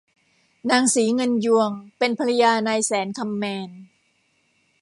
[0.69, 3.69] นางศรีเงินยวงเป็นภรรยานายแสนคำแมน